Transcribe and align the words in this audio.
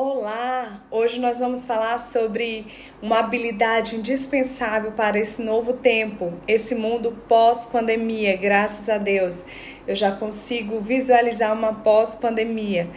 Olá! 0.00 0.80
Hoje 0.92 1.18
nós 1.18 1.40
vamos 1.40 1.66
falar 1.66 1.98
sobre 1.98 2.68
uma 3.02 3.18
habilidade 3.18 3.96
indispensável 3.96 4.92
para 4.92 5.18
esse 5.18 5.42
novo 5.42 5.72
tempo, 5.72 6.34
esse 6.46 6.76
mundo 6.76 7.18
pós-pandemia. 7.26 8.36
Graças 8.36 8.88
a 8.88 8.96
Deus, 8.96 9.46
eu 9.88 9.96
já 9.96 10.12
consigo 10.12 10.78
visualizar 10.78 11.52
uma 11.52 11.74
pós-pandemia. 11.74 12.88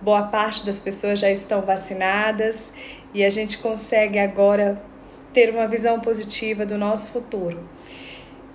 Boa 0.00 0.22
parte 0.22 0.64
das 0.64 0.80
pessoas 0.80 1.18
já 1.18 1.30
estão 1.30 1.60
vacinadas 1.60 2.72
e 3.12 3.22
a 3.22 3.28
gente 3.28 3.58
consegue 3.58 4.18
agora 4.18 4.82
ter 5.34 5.50
uma 5.50 5.68
visão 5.68 6.00
positiva 6.00 6.64
do 6.64 6.78
nosso 6.78 7.12
futuro. 7.12 7.68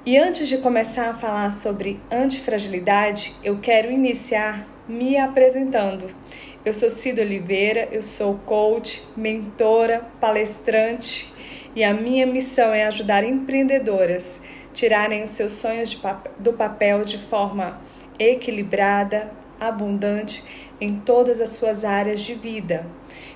E 0.04 0.18
antes 0.18 0.48
de 0.48 0.58
começar 0.58 1.12
a 1.12 1.14
falar 1.14 1.52
sobre 1.52 2.00
antifragilidade, 2.12 3.36
eu 3.44 3.60
quero 3.60 3.92
iniciar 3.92 4.68
me 4.88 5.18
apresentando. 5.18 6.08
Eu 6.64 6.74
sou 6.74 6.92
Cida 6.92 7.24
Oliveira, 7.24 7.90
eu 7.92 8.04
sou 8.04 8.38
coach, 8.46 9.02
mentora, 9.18 10.06
palestrante 10.20 11.34
e 11.76 11.84
a 11.84 11.92
minha 11.92 12.28
missão 12.28 12.72
é 12.72 12.86
ajudar 12.86 13.24
empreendedoras 13.24 14.40
a 14.70 14.72
tirarem 14.72 15.24
os 15.24 15.32
seus 15.32 15.54
sonhos 15.54 15.96
papel, 15.96 16.32
do 16.38 16.54
papel 16.54 17.04
de 17.04 17.18
forma 17.18 17.82
equilibrada, 18.20 19.32
abundante 19.60 20.44
em 20.80 21.00
todas 21.00 21.42
as 21.42 21.50
suas 21.50 21.84
áreas 21.84 22.20
de 22.20 22.36
vida. 22.36 22.86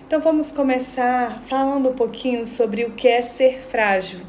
Então 0.05 0.21
vamos 0.21 0.51
começar 0.51 1.41
falando 1.47 1.89
um 1.89 1.95
pouquinho 1.95 2.45
sobre 2.45 2.85
o 2.85 2.91
que 2.91 3.07
é 3.07 3.23
ser 3.23 3.59
frágil. 3.59 4.19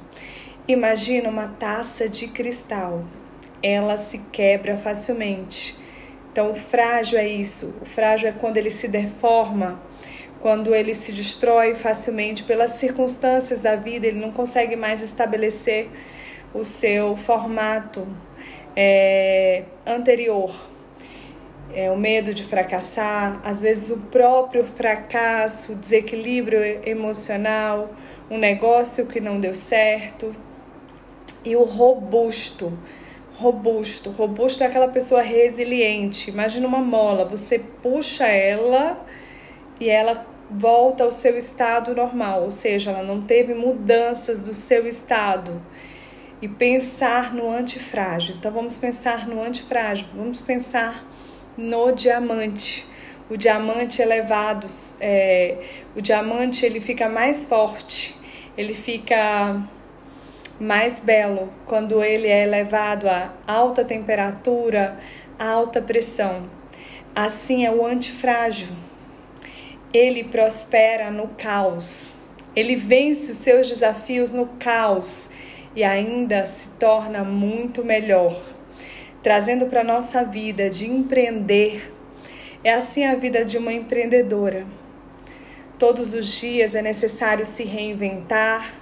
Imagina 0.66 1.28
uma 1.28 1.48
taça 1.48 2.08
de 2.08 2.28
cristal. 2.28 3.04
Ela 3.62 3.98
se 3.98 4.20
quebra 4.32 4.78
facilmente 4.78 5.84
então, 6.36 6.50
o 6.50 6.54
frágil 6.54 7.18
é 7.18 7.26
isso. 7.26 7.78
O 7.80 7.86
frágil 7.86 8.28
é 8.28 8.32
quando 8.32 8.58
ele 8.58 8.70
se 8.70 8.88
deforma, 8.88 9.80
quando 10.38 10.74
ele 10.74 10.92
se 10.92 11.10
destrói 11.10 11.74
facilmente 11.74 12.42
pelas 12.42 12.72
circunstâncias 12.72 13.62
da 13.62 13.74
vida, 13.74 14.06
ele 14.06 14.20
não 14.20 14.30
consegue 14.30 14.76
mais 14.76 15.00
estabelecer 15.00 15.88
o 16.52 16.62
seu 16.62 17.16
formato 17.16 18.06
é, 18.76 19.62
anterior. 19.86 20.54
É, 21.72 21.90
o 21.90 21.96
medo 21.96 22.34
de 22.34 22.44
fracassar, 22.44 23.40
às 23.42 23.62
vezes 23.62 23.88
o 23.88 24.00
próprio 24.10 24.62
fracasso, 24.62 25.74
desequilíbrio 25.74 26.60
emocional, 26.86 27.94
um 28.30 28.36
negócio 28.36 29.06
que 29.06 29.20
não 29.20 29.40
deu 29.40 29.54
certo. 29.54 30.36
E 31.42 31.56
o 31.56 31.62
robusto 31.62 32.78
robusto. 33.36 34.10
Robusto 34.10 34.64
é 34.64 34.66
aquela 34.66 34.88
pessoa 34.88 35.22
resiliente. 35.22 36.30
Imagina 36.30 36.66
uma 36.66 36.80
mola, 36.80 37.24
você 37.24 37.58
puxa 37.58 38.26
ela 38.26 39.04
e 39.78 39.88
ela 39.88 40.26
volta 40.50 41.04
ao 41.04 41.10
seu 41.10 41.36
estado 41.36 41.94
normal, 41.94 42.44
ou 42.44 42.50
seja, 42.50 42.90
ela 42.90 43.02
não 43.02 43.20
teve 43.20 43.52
mudanças 43.52 44.44
do 44.44 44.54
seu 44.54 44.86
estado. 44.86 45.60
E 46.40 46.48
pensar 46.48 47.34
no 47.34 47.50
antifrágil. 47.50 48.36
Então 48.36 48.52
vamos 48.52 48.76
pensar 48.78 49.26
no 49.26 49.42
antifrágil, 49.42 50.06
vamos 50.14 50.42
pensar 50.42 51.04
no 51.56 51.92
diamante. 51.92 52.86
O 53.28 53.36
diamante 53.36 54.00
elevado, 54.00 54.66
é, 55.00 55.56
o 55.96 56.00
diamante 56.00 56.64
ele 56.64 56.78
fica 56.78 57.08
mais 57.08 57.48
forte, 57.48 58.14
ele 58.56 58.74
fica 58.74 59.62
mais 60.58 61.00
belo 61.00 61.52
quando 61.66 62.02
ele 62.02 62.28
é 62.28 62.44
elevado 62.44 63.08
a 63.08 63.32
alta 63.46 63.84
temperatura, 63.84 64.98
alta 65.38 65.82
pressão. 65.82 66.48
Assim 67.14 67.64
é 67.64 67.70
o 67.70 67.86
antifrágil. 67.86 68.68
Ele 69.92 70.24
prospera 70.24 71.10
no 71.10 71.28
caos. 71.28 72.16
Ele 72.54 72.74
vence 72.74 73.32
os 73.32 73.38
seus 73.38 73.68
desafios 73.68 74.32
no 74.32 74.46
caos 74.58 75.32
e 75.74 75.84
ainda 75.84 76.46
se 76.46 76.70
torna 76.78 77.22
muito 77.22 77.84
melhor. 77.84 78.40
Trazendo 79.22 79.66
para 79.66 79.84
nossa 79.84 80.24
vida 80.24 80.70
de 80.70 80.86
empreender. 80.86 81.92
É 82.64 82.72
assim 82.72 83.04
a 83.04 83.14
vida 83.14 83.44
de 83.44 83.58
uma 83.58 83.72
empreendedora. 83.72 84.66
Todos 85.78 86.14
os 86.14 86.26
dias 86.26 86.74
é 86.74 86.80
necessário 86.80 87.44
se 87.44 87.64
reinventar, 87.64 88.74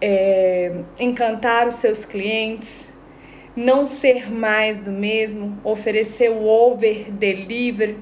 é, 0.00 0.72
encantar 0.98 1.66
os 1.66 1.76
seus 1.76 2.04
clientes, 2.04 2.92
não 3.54 3.86
ser 3.86 4.30
mais 4.30 4.80
do 4.80 4.90
mesmo, 4.90 5.58
oferecer 5.64 6.30
o 6.30 6.44
over 6.44 7.10
deliver, 7.10 7.96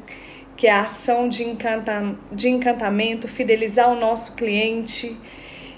que 0.56 0.66
é 0.66 0.72
a 0.72 0.82
ação 0.82 1.28
de, 1.28 1.44
encanta, 1.44 2.16
de 2.32 2.48
encantamento, 2.48 3.28
fidelizar 3.28 3.90
o 3.90 3.96
nosso 3.96 4.34
cliente. 4.36 5.16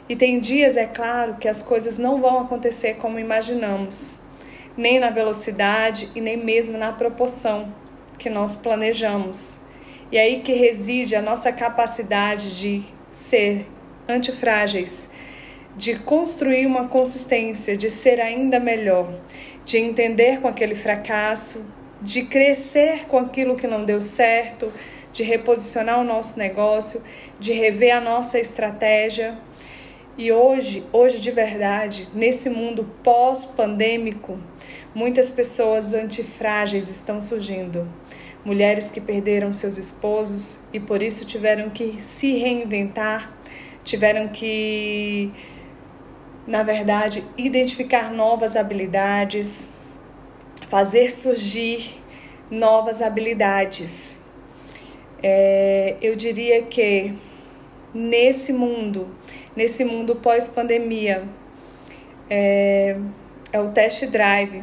E 0.09 0.17
tem 0.17 0.41
dias, 0.41 0.77
é 0.77 0.87
claro, 0.87 1.37
que 1.37 1.49
as 1.49 1.63
coisas 1.63 1.99
não 1.99 2.21
vão 2.21 2.41
acontecer 2.41 2.95
como 2.95 3.19
imaginamos, 3.19 4.23
nem 4.77 4.99
na 4.99 5.11
velocidade 5.11 6.09
e 6.15 6.21
nem 6.21 6.37
mesmo 6.37 6.79
na 6.79 6.93
proporção 6.93 7.73
que 8.19 8.31
nós 8.31 8.57
planejamos. 8.57 9.67
E 10.11 10.19
aí 10.19 10.41
que 10.41 10.53
reside 10.53 11.17
a 11.17 11.23
nossa 11.23 11.53
capacidade 11.53 12.57
de 12.59 12.85
ser 13.13 13.67
antifrágeis, 14.09 15.11
de 15.77 15.97
construir 15.97 16.67
uma 16.67 16.89
consistência, 16.89 17.77
de 17.77 17.91
ser 17.91 18.21
ainda 18.21 18.59
melhor, 18.59 19.13
de 19.65 19.77
entender 19.77 20.41
com 20.41 20.49
aquele 20.49 20.75
fracasso, 20.75 21.67
de 22.01 22.23
crescer 22.23 23.07
com 23.07 23.19
aquilo 23.19 23.57
que 23.57 23.67
não 23.67 23.85
deu 23.85 24.01
certo, 24.01 24.73
de 25.13 25.23
reposicionar 25.23 26.01
o 26.01 26.05
nosso 26.05 26.39
negócio, 26.39 27.03
de 27.39 27.53
rever 27.53 27.95
a 27.95 28.01
nossa 28.01 28.39
estratégia. 28.39 29.39
E 30.17 30.33
hoje, 30.33 30.83
hoje 30.93 31.21
de 31.21 31.31
verdade, 31.31 32.09
nesse 32.15 32.49
mundo 32.49 32.91
pós-pandêmico, 33.03 34.39
muitas 34.95 35.31
pessoas 35.31 35.93
antifrágeis 35.93 36.89
estão 36.89 37.21
surgindo. 37.21 37.87
Mulheres 38.43 38.91
que 38.91 39.01
perderam 39.01 39.53
seus 39.53 39.77
esposos 39.77 40.61
e 40.73 40.81
por 40.81 41.03
isso 41.03 41.27
tiveram 41.27 41.69
que 41.69 41.97
se 42.01 42.39
reinventar, 42.39 43.37
tiveram 43.85 44.29
que 44.29 45.33
na 46.47 46.63
verdade, 46.63 47.25
identificar 47.37 48.13
novas 48.13 48.55
habilidades, 48.55 49.75
fazer 50.69 51.11
surgir 51.11 52.03
novas 52.51 53.03
habilidades. 53.03 54.25
É, 55.23 55.97
eu 56.01 56.15
diria 56.15 56.63
que 56.63 57.13
nesse 57.93 58.53
mundo, 58.53 59.09
nesse 59.57 59.85
mundo 59.85 60.17
pós-pandemia, 60.17 61.25
é, 62.31 62.97
é 63.53 63.61
o 63.61 63.71
test 63.71 64.07
drive 64.07 64.63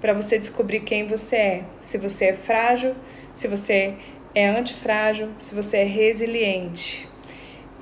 para 0.00 0.12
você 0.12 0.38
descobrir 0.38 0.80
quem 0.80 1.06
você 1.06 1.36
é. 1.36 1.64
Se 1.80 1.96
você 1.96 2.26
é 2.26 2.32
frágil, 2.34 2.94
se 3.32 3.48
você 3.48 3.94
é 4.34 4.48
antifrágil, 4.48 5.30
se 5.36 5.54
você 5.54 5.78
é 5.78 5.84
resiliente. 5.84 7.08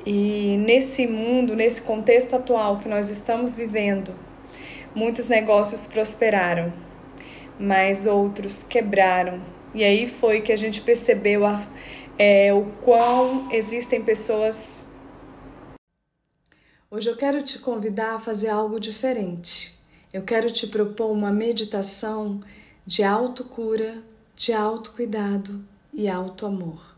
E 0.04 0.56
nesse 0.56 1.06
mundo, 1.06 1.54
nesse 1.54 1.82
contexto 1.82 2.34
atual 2.34 2.78
que 2.78 2.88
nós 2.88 3.08
estamos 3.08 3.54
vivendo, 3.54 4.12
muitos 4.94 5.28
negócios 5.28 5.86
prosperaram, 5.86 6.72
mas 7.58 8.06
outros 8.06 8.64
quebraram. 8.64 9.40
E 9.72 9.84
aí 9.84 10.08
foi 10.08 10.40
que 10.40 10.52
a 10.52 10.56
gente 10.56 10.80
percebeu 10.80 11.46
a, 11.46 11.64
é, 12.18 12.52
o 12.52 12.66
quão 12.82 13.48
existem 13.52 14.02
pessoas. 14.02 14.86
Hoje 16.90 17.08
eu 17.08 17.16
quero 17.16 17.42
te 17.42 17.60
convidar 17.60 18.16
a 18.16 18.18
fazer 18.18 18.48
algo 18.48 18.80
diferente. 18.80 19.80
Eu 20.12 20.22
quero 20.22 20.50
te 20.50 20.66
propor 20.66 21.10
uma 21.10 21.30
meditação 21.30 22.42
de 22.84 23.04
autocura, 23.04 24.02
de 24.34 24.52
autocuidado 24.52 25.64
e 25.94 26.08
autoamor. 26.08 26.91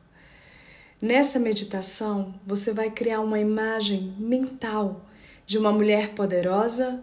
Nessa 1.05 1.39
meditação, 1.39 2.35
você 2.47 2.73
vai 2.73 2.91
criar 2.91 3.21
uma 3.21 3.39
imagem 3.39 4.15
mental 4.19 5.05
de 5.45 5.59
uma 5.59 5.71
mulher 5.71 6.15
poderosa, 6.15 6.99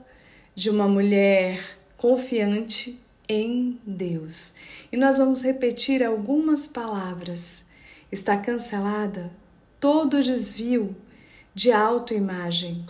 de 0.55 0.71
uma 0.71 0.87
mulher 0.87 1.77
confiante 1.97 2.99
em 3.29 3.79
Deus. 3.85 4.55
E 4.91 4.97
nós 4.97 5.19
vamos 5.19 5.43
repetir 5.43 6.03
algumas 6.03 6.67
palavras. 6.67 7.65
Está 8.11 8.35
cancelada 8.37 9.31
todo 9.79 10.23
desvio 10.23 10.95
de 11.53 11.71
autoimagem. 11.71 12.83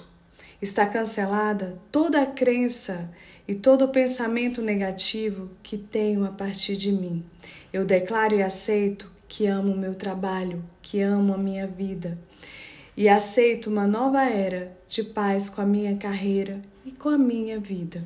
Está 0.62 0.86
cancelada 0.86 1.78
toda 1.92 2.22
a 2.22 2.26
crença 2.26 3.12
e 3.46 3.54
todo 3.54 3.84
o 3.84 3.90
pensamento 3.90 4.62
negativo 4.62 5.52
que 5.62 5.78
tenho 5.78 6.24
a 6.24 6.32
partir 6.32 6.78
de 6.78 6.90
mim. 6.90 7.22
Eu 7.74 7.84
declaro 7.84 8.34
e 8.36 8.42
aceito 8.42 9.12
que 9.32 9.48
amo 9.48 9.72
o 9.72 9.78
meu 9.78 9.96
trabalho, 9.96 10.62
que 10.82 11.02
amo 11.02 11.34
a 11.34 11.38
minha 11.38 11.66
vida 11.66 12.18
e 12.98 13.08
aceito 13.08 13.70
uma 13.70 13.88
nova 13.88 14.24
era 14.30 14.78
de 14.86 15.06
paz 15.06 15.50
com 15.50 15.62
a 15.62 15.66
minha 15.66 15.96
carreira 15.96 16.62
e 16.86 16.92
com 16.92 17.08
a 17.08 17.18
minha 17.18 17.58
vida. 17.58 18.04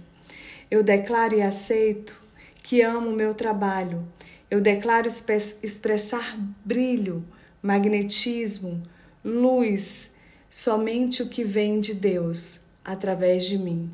Eu 0.69 0.83
declaro 0.83 1.33
e 1.33 1.41
aceito 1.41 2.15
que 2.61 2.83
amo 2.83 3.09
o 3.09 3.15
meu 3.15 3.33
trabalho. 3.33 4.07
Eu 4.51 4.61
declaro 4.61 5.07
expressar 5.07 6.37
brilho, 6.63 7.25
magnetismo, 7.59 8.83
luz, 9.23 10.11
somente 10.47 11.23
o 11.23 11.27
que 11.27 11.43
vem 11.43 11.79
de 11.79 11.95
Deus 11.95 12.67
através 12.83 13.45
de 13.45 13.57
mim. 13.57 13.91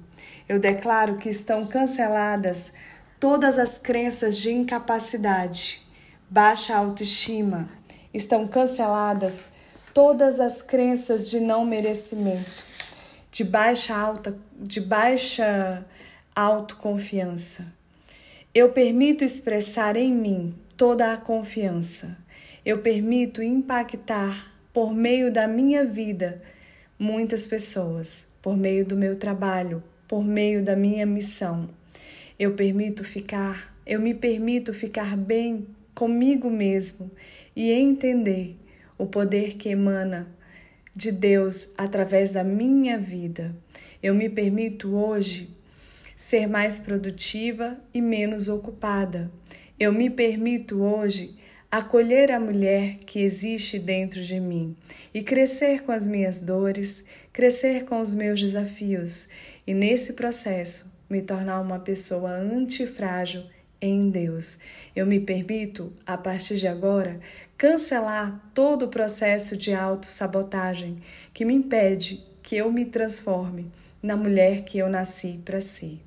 Eu 0.49 0.59
declaro 0.59 1.15
que 1.15 1.29
estão 1.29 1.65
canceladas 1.65 2.73
todas 3.21 3.57
as 3.57 3.77
crenças 3.77 4.37
de 4.37 4.51
incapacidade, 4.51 5.81
baixa 6.31 6.73
autoestima, 6.73 7.67
estão 8.13 8.47
canceladas 8.47 9.51
todas 9.93 10.39
as 10.39 10.61
crenças 10.61 11.29
de 11.29 11.41
não 11.41 11.65
merecimento, 11.65 12.63
de 13.29 13.43
baixa 13.43 13.93
alta, 13.93 14.37
de 14.57 14.79
baixa 14.79 15.85
autoconfiança. 16.33 17.73
Eu 18.55 18.69
permito 18.69 19.25
expressar 19.25 19.97
em 19.97 20.13
mim 20.13 20.55
toda 20.77 21.11
a 21.11 21.17
confiança. 21.17 22.17
Eu 22.65 22.79
permito 22.79 23.43
impactar 23.43 24.53
por 24.71 24.93
meio 24.93 25.33
da 25.33 25.49
minha 25.49 25.83
vida 25.83 26.41
muitas 26.97 27.45
pessoas, 27.45 28.31
por 28.41 28.55
meio 28.55 28.85
do 28.85 28.95
meu 28.95 29.17
trabalho, 29.17 29.83
por 30.07 30.23
meio 30.23 30.63
da 30.63 30.77
minha 30.77 31.05
missão. 31.05 31.69
Eu 32.39 32.53
permito 32.53 33.03
ficar, 33.03 33.75
eu 33.85 33.99
me 33.99 34.13
permito 34.13 34.73
ficar 34.73 35.17
bem 35.17 35.67
comigo 35.93 36.49
mesmo 36.49 37.11
e 37.55 37.71
entender 37.71 38.57
o 38.97 39.05
poder 39.05 39.55
que 39.55 39.69
emana 39.69 40.27
de 40.95 41.11
Deus 41.11 41.69
através 41.77 42.31
da 42.31 42.43
minha 42.43 42.97
vida. 42.97 43.55
Eu 44.01 44.13
me 44.13 44.29
permito 44.29 44.95
hoje 44.95 45.49
ser 46.15 46.47
mais 46.47 46.79
produtiva 46.79 47.79
e 47.93 48.01
menos 48.01 48.47
ocupada. 48.47 49.31
Eu 49.79 49.91
me 49.91 50.09
permito 50.09 50.81
hoje 50.81 51.35
acolher 51.71 52.31
a 52.31 52.39
mulher 52.39 52.97
que 53.05 53.19
existe 53.19 53.79
dentro 53.79 54.21
de 54.21 54.39
mim 54.39 54.75
e 55.13 55.23
crescer 55.23 55.83
com 55.83 55.91
as 55.91 56.05
minhas 56.05 56.41
dores, 56.41 57.03
crescer 57.31 57.85
com 57.85 58.01
os 58.01 58.13
meus 58.13 58.39
desafios 58.41 59.29
e 59.65 59.73
nesse 59.73 60.13
processo 60.13 60.91
me 61.09 61.21
tornar 61.21 61.61
uma 61.61 61.79
pessoa 61.79 62.31
antifrágil 62.31 63.43
em 63.81 64.09
Deus. 64.09 64.59
Eu 64.95 65.05
me 65.05 65.19
permito, 65.19 65.91
a 66.05 66.17
partir 66.17 66.57
de 66.57 66.67
agora, 66.67 67.19
cancelar 67.57 68.51
todo 68.53 68.85
o 68.85 68.89
processo 68.89 69.57
de 69.57 69.73
autossabotagem 69.73 70.97
que 71.33 71.43
me 71.43 71.53
impede 71.53 72.23
que 72.43 72.55
eu 72.55 72.71
me 72.71 72.85
transforme 72.85 73.71
na 74.01 74.15
mulher 74.15 74.63
que 74.63 74.77
eu 74.77 74.89
nasci 74.89 75.39
para 75.43 75.61
ser. 75.61 75.99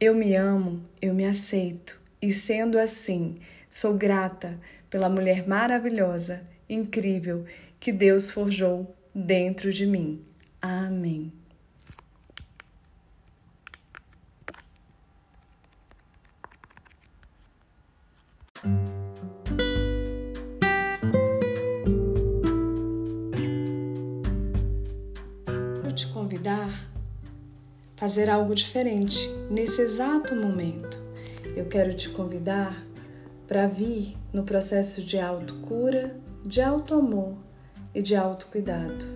Eu 0.00 0.14
me 0.14 0.34
amo, 0.34 0.82
eu 1.00 1.14
me 1.14 1.24
aceito 1.24 2.00
e, 2.20 2.32
sendo 2.32 2.78
assim, 2.78 3.36
sou 3.70 3.94
grata 3.96 4.58
pela 4.90 5.08
mulher 5.08 5.46
maravilhosa, 5.46 6.42
incrível 6.68 7.44
que 7.78 7.92
Deus 7.92 8.30
forjou 8.30 8.94
dentro 9.14 9.72
de 9.72 9.86
mim. 9.86 10.24
Amém. 10.60 11.32
Te 26.44 26.50
convidar 26.50 26.94
fazer 27.96 28.28
algo 28.28 28.54
diferente 28.54 29.30
nesse 29.50 29.80
exato 29.80 30.34
momento. 30.34 31.02
Eu 31.56 31.64
quero 31.66 31.94
te 31.94 32.10
convidar 32.10 32.84
para 33.46 33.66
vir 33.66 34.14
no 34.30 34.42
processo 34.42 35.02
de 35.02 35.18
autocura, 35.18 36.14
de 36.44 36.60
autoamor 36.60 37.34
e 37.94 38.02
de 38.02 38.14
autocuidado. 38.14 39.06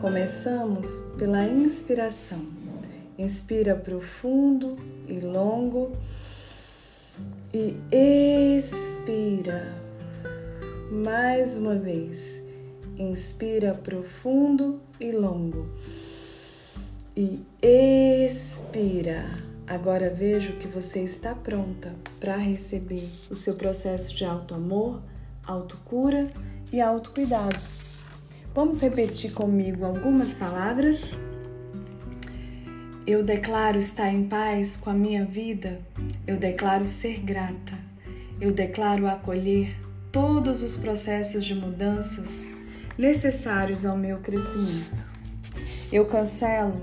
Começamos 0.00 0.88
pela 1.18 1.44
inspiração. 1.44 2.46
Inspira 3.18 3.74
profundo 3.74 4.76
e 5.08 5.18
longo 5.18 5.96
e 7.52 7.74
expira. 8.56 9.74
Mais 11.04 11.56
uma 11.56 11.74
vez. 11.74 12.44
Inspira 12.96 13.74
profundo 13.74 14.80
e 15.00 15.10
longo 15.10 15.66
e 17.16 17.44
expira. 17.62 19.42
Agora 19.66 20.10
vejo 20.10 20.54
que 20.54 20.66
você 20.66 21.00
está 21.00 21.34
pronta 21.34 21.94
para 22.18 22.36
receber 22.36 23.08
o 23.30 23.36
seu 23.36 23.54
processo 23.54 24.14
de 24.14 24.24
auto-amor, 24.24 25.02
autocura 25.44 26.32
e 26.72 26.80
autocuidado. 26.80 27.64
Vamos 28.54 28.80
repetir 28.80 29.32
comigo 29.32 29.84
algumas 29.84 30.34
palavras? 30.34 31.18
Eu 33.06 33.22
declaro 33.22 33.78
estar 33.78 34.08
em 34.12 34.24
paz 34.24 34.76
com 34.76 34.90
a 34.90 34.94
minha 34.94 35.24
vida. 35.24 35.80
Eu 36.26 36.36
declaro 36.36 36.84
ser 36.84 37.20
grata. 37.20 37.78
Eu 38.40 38.52
declaro 38.52 39.06
acolher 39.06 39.74
todos 40.10 40.62
os 40.62 40.76
processos 40.76 41.44
de 41.44 41.54
mudanças 41.54 42.48
necessários 42.98 43.86
ao 43.86 43.96
meu 43.96 44.18
crescimento. 44.18 45.06
Eu 45.90 46.06
cancelo 46.06 46.82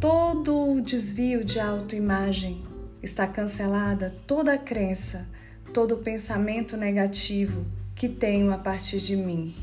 todo 0.00 0.72
o 0.72 0.80
desvio 0.80 1.44
de 1.44 1.60
autoimagem, 1.60 2.62
está 3.02 3.26
cancelada 3.26 4.14
toda 4.26 4.54
a 4.54 4.58
crença, 4.58 5.28
todo 5.72 5.94
o 5.94 5.98
pensamento 5.98 6.76
negativo 6.76 7.64
que 7.94 8.08
tenho 8.08 8.52
a 8.52 8.58
partir 8.58 8.98
de 8.98 9.16
mim. 9.16 9.54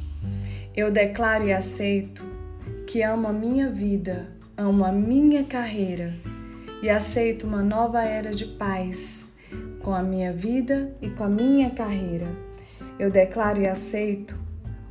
Eu 0.76 0.92
declaro 0.92 1.46
e 1.46 1.54
aceito 1.54 2.24
que 2.88 3.02
amo 3.02 3.28
a 3.28 3.34
minha 3.34 3.70
vida, 3.70 4.28
amo 4.58 4.86
a 4.86 4.92
minha 4.92 5.44
carreira 5.44 6.14
e 6.82 6.90
aceito 6.90 7.46
uma 7.46 7.64
nova 7.64 8.04
era 8.04 8.32
de 8.32 8.46
paz 8.46 9.32
com 9.82 9.94
a 9.94 10.02
minha 10.02 10.32
vida 10.32 10.94
e 11.02 11.10
com 11.10 11.24
a 11.24 11.30
minha 11.30 11.70
carreira. 11.72 12.28
Eu 12.98 13.10
declaro 13.10 13.62
e 13.62 13.68
aceito 13.68 14.40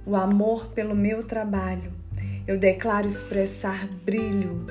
o 0.05 0.17
amor 0.17 0.69
pelo 0.69 0.95
meu 0.95 1.25
trabalho. 1.25 1.93
Eu 2.47 2.59
declaro 2.59 3.07
expressar 3.07 3.87
brilho, 4.05 4.67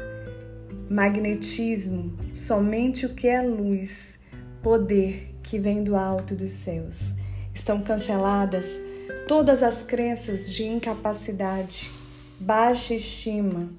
magnetismo, 0.89 2.17
somente 2.33 3.05
o 3.05 3.13
que 3.13 3.27
é 3.27 3.41
luz, 3.41 4.19
poder 4.61 5.35
que 5.43 5.59
vem 5.59 5.83
do 5.83 5.95
alto 5.95 6.35
dos 6.35 6.51
céus. 6.51 7.13
Estão 7.53 7.81
canceladas 7.81 8.79
todas 9.27 9.61
as 9.61 9.83
crenças 9.83 10.51
de 10.51 10.65
incapacidade, 10.65 11.91
baixa 12.39 12.95
estima. 12.95 13.69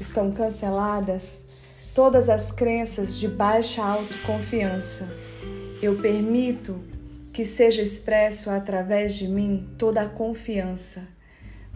Estão 0.00 0.32
canceladas 0.32 1.44
todas 1.94 2.30
as 2.30 2.50
crenças 2.50 3.18
de 3.18 3.28
baixa 3.28 3.84
autoconfiança. 3.84 5.14
Eu 5.82 5.96
permito 5.96 6.80
que 7.32 7.44
seja 7.44 7.82
expresso 7.82 8.48
através 8.48 9.14
de 9.14 9.28
mim 9.28 9.68
toda 9.76 10.02
a 10.02 10.08
confiança, 10.08 11.06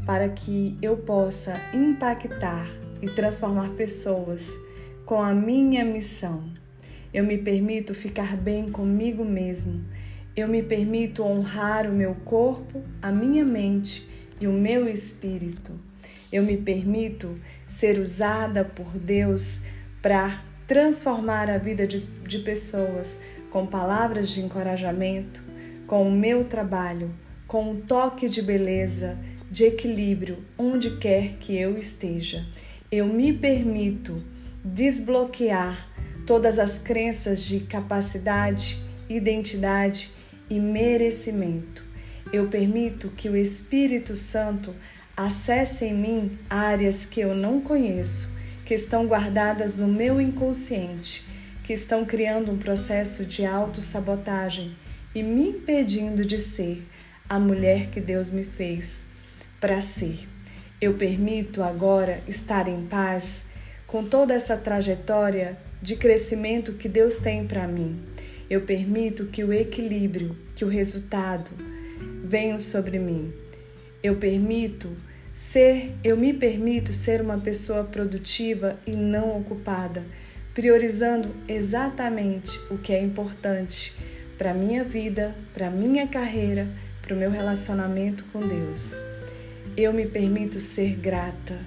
para 0.06 0.28
que 0.28 0.78
eu 0.80 0.96
possa 0.96 1.60
impactar 1.74 2.83
e 3.04 3.10
transformar 3.10 3.70
pessoas 3.72 4.58
com 5.04 5.20
a 5.20 5.34
minha 5.34 5.84
missão. 5.84 6.50
Eu 7.12 7.22
me 7.22 7.36
permito 7.36 7.94
ficar 7.94 8.34
bem 8.34 8.70
comigo 8.70 9.22
mesmo. 9.22 9.84
Eu 10.34 10.48
me 10.48 10.62
permito 10.62 11.22
honrar 11.22 11.86
o 11.86 11.92
meu 11.92 12.14
corpo, 12.24 12.82
a 13.02 13.12
minha 13.12 13.44
mente 13.44 14.08
e 14.40 14.46
o 14.46 14.52
meu 14.52 14.88
espírito. 14.88 15.78
Eu 16.32 16.42
me 16.42 16.56
permito 16.56 17.34
ser 17.68 17.98
usada 17.98 18.64
por 18.64 18.98
Deus 18.98 19.60
para 20.00 20.42
transformar 20.66 21.50
a 21.50 21.58
vida 21.58 21.86
de, 21.86 22.06
de 22.06 22.38
pessoas 22.38 23.20
com 23.50 23.66
palavras 23.66 24.30
de 24.30 24.40
encorajamento, 24.40 25.44
com 25.86 26.08
o 26.08 26.10
meu 26.10 26.44
trabalho, 26.44 27.14
com 27.46 27.70
um 27.70 27.80
toque 27.82 28.30
de 28.30 28.40
beleza, 28.40 29.18
de 29.50 29.64
equilíbrio 29.64 30.42
onde 30.58 30.96
quer 30.96 31.34
que 31.34 31.54
eu 31.54 31.76
esteja 31.78 32.44
eu 32.94 33.06
me 33.06 33.32
permito 33.32 34.22
desbloquear 34.64 35.90
todas 36.24 36.60
as 36.60 36.78
crenças 36.78 37.42
de 37.42 37.60
capacidade, 37.60 38.80
identidade 39.08 40.10
e 40.48 40.60
merecimento. 40.60 41.84
Eu 42.32 42.46
permito 42.48 43.10
que 43.10 43.28
o 43.28 43.36
Espírito 43.36 44.14
Santo 44.14 44.74
acesse 45.16 45.84
em 45.84 45.94
mim 45.94 46.38
áreas 46.48 47.04
que 47.04 47.20
eu 47.20 47.34
não 47.34 47.60
conheço, 47.60 48.32
que 48.64 48.74
estão 48.74 49.06
guardadas 49.06 49.76
no 49.76 49.88
meu 49.88 50.20
inconsciente, 50.20 51.24
que 51.64 51.72
estão 51.72 52.04
criando 52.04 52.52
um 52.52 52.58
processo 52.58 53.24
de 53.24 53.44
autossabotagem 53.44 54.76
e 55.12 55.22
me 55.22 55.48
impedindo 55.48 56.24
de 56.24 56.38
ser 56.38 56.86
a 57.28 57.40
mulher 57.40 57.90
que 57.90 58.00
Deus 58.00 58.30
me 58.30 58.44
fez 58.44 59.06
para 59.60 59.80
ser. 59.80 60.33
Eu 60.84 60.92
permito 60.92 61.62
agora 61.62 62.22
estar 62.28 62.68
em 62.68 62.84
paz 62.84 63.46
com 63.86 64.04
toda 64.04 64.34
essa 64.34 64.54
trajetória 64.54 65.56
de 65.80 65.96
crescimento 65.96 66.74
que 66.74 66.90
Deus 66.90 67.16
tem 67.16 67.46
para 67.46 67.66
mim. 67.66 68.02
Eu 68.50 68.60
permito 68.60 69.24
que 69.28 69.42
o 69.42 69.50
equilíbrio, 69.50 70.36
que 70.54 70.62
o 70.62 70.68
resultado 70.68 71.52
venham 72.22 72.58
sobre 72.58 72.98
mim. 72.98 73.32
Eu 74.02 74.16
permito 74.16 74.94
ser, 75.32 75.90
eu 76.04 76.18
me 76.18 76.34
permito 76.34 76.92
ser 76.92 77.22
uma 77.22 77.38
pessoa 77.38 77.84
produtiva 77.84 78.78
e 78.86 78.94
não 78.94 79.38
ocupada, 79.40 80.04
priorizando 80.52 81.34
exatamente 81.48 82.60
o 82.70 82.76
que 82.76 82.92
é 82.92 83.00
importante 83.00 83.94
para 84.36 84.52
minha 84.52 84.84
vida, 84.84 85.34
para 85.54 85.70
minha 85.70 86.06
carreira, 86.06 86.68
para 87.00 87.14
o 87.14 87.18
meu 87.18 87.30
relacionamento 87.30 88.26
com 88.26 88.46
Deus. 88.46 89.13
Eu 89.76 89.92
me 89.92 90.06
permito 90.06 90.60
ser 90.60 90.94
grata. 90.94 91.58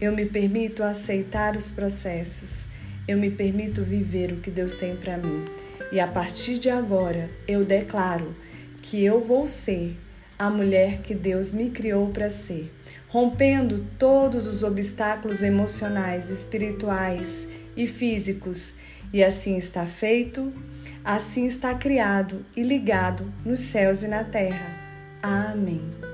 Eu 0.00 0.12
me 0.12 0.24
permito 0.24 0.84
aceitar 0.84 1.56
os 1.56 1.70
processos. 1.70 2.68
Eu 3.08 3.18
me 3.18 3.28
permito 3.28 3.82
viver 3.82 4.32
o 4.32 4.36
que 4.36 4.52
Deus 4.52 4.76
tem 4.76 4.94
para 4.94 5.18
mim. 5.18 5.44
E 5.90 5.98
a 5.98 6.06
partir 6.06 6.58
de 6.58 6.70
agora, 6.70 7.28
eu 7.48 7.64
declaro 7.64 8.36
que 8.80 9.04
eu 9.04 9.20
vou 9.20 9.48
ser 9.48 9.98
a 10.38 10.48
mulher 10.48 11.02
que 11.02 11.12
Deus 11.12 11.52
me 11.52 11.70
criou 11.70 12.06
para 12.08 12.30
ser, 12.30 12.72
rompendo 13.08 13.84
todos 13.98 14.46
os 14.46 14.62
obstáculos 14.62 15.42
emocionais, 15.42 16.30
espirituais 16.30 17.50
e 17.76 17.84
físicos. 17.86 18.76
E 19.12 19.24
assim 19.24 19.56
está 19.56 19.84
feito, 19.84 20.52
assim 21.04 21.46
está 21.46 21.74
criado 21.74 22.46
e 22.56 22.62
ligado 22.62 23.30
nos 23.44 23.60
céus 23.60 24.04
e 24.04 24.08
na 24.08 24.22
terra. 24.22 24.78
Amém. 25.20 26.09